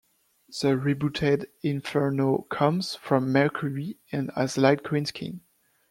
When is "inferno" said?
1.61-2.47